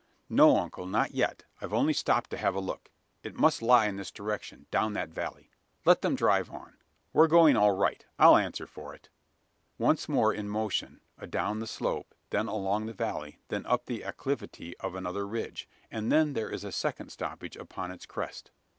"No 0.31 0.57
uncle 0.57 0.87
not 0.87 1.11
yet. 1.11 1.43
I've 1.61 1.73
only 1.73 1.93
stopped 1.93 2.31
to 2.31 2.37
have 2.37 2.55
a 2.55 2.59
look. 2.59 2.89
It 3.21 3.37
must 3.37 3.61
lie 3.61 3.85
in 3.85 3.97
this 3.97 4.09
direction 4.09 4.65
down 4.71 4.93
that 4.93 5.09
valley. 5.09 5.51
Let 5.85 6.01
them 6.01 6.15
drive 6.15 6.49
on. 6.49 6.77
We're 7.13 7.27
going 7.27 7.55
all 7.55 7.73
right 7.73 8.03
I'll 8.17 8.35
answer 8.35 8.65
for 8.65 8.95
it." 8.95 9.09
Once 9.77 10.09
more 10.09 10.33
in 10.33 10.49
motion 10.49 11.01
adown 11.19 11.59
the 11.59 11.67
slope 11.67 12.15
then 12.31 12.47
along 12.47 12.87
the 12.87 12.93
valley 12.93 13.37
then 13.49 13.63
up 13.67 13.85
the 13.85 14.01
acclivity 14.03 14.75
of 14.79 14.95
another 14.95 15.27
ridge 15.27 15.69
and 15.91 16.11
then 16.11 16.33
there 16.33 16.49
is 16.49 16.63
a 16.63 16.71
second 16.71 17.11
stoppage 17.11 17.55
upon 17.55 17.91
its 17.91 18.07
crest. 18.07 18.49